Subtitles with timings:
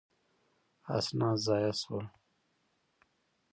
[0.97, 2.05] اسناد ضایع شول.